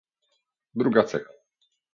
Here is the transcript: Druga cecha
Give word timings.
Druga 0.73 1.05
cecha 1.07 1.29